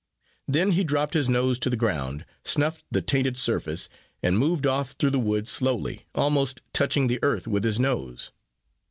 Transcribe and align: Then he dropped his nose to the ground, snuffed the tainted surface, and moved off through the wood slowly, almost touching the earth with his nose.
Then 0.47 0.71
he 0.71 0.83
dropped 0.83 1.13
his 1.13 1.29
nose 1.29 1.59
to 1.59 1.69
the 1.69 1.77
ground, 1.77 2.25
snuffed 2.43 2.83
the 2.89 3.03
tainted 3.03 3.37
surface, 3.37 3.87
and 4.23 4.35
moved 4.35 4.65
off 4.65 4.93
through 4.93 5.11
the 5.11 5.19
wood 5.19 5.47
slowly, 5.47 6.07
almost 6.15 6.59
touching 6.73 7.05
the 7.05 7.19
earth 7.21 7.47
with 7.47 7.63
his 7.63 7.79
nose. 7.79 8.31